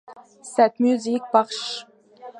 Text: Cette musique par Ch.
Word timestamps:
Cette 0.41 0.79
musique 0.79 1.21
par 1.31 1.47
Ch. 1.51 1.85